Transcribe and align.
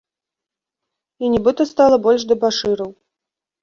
І 1.25 1.31
нібыта 1.35 1.69
стала 1.75 2.03
больш 2.09 2.21
дэбашыраў. 2.35 2.91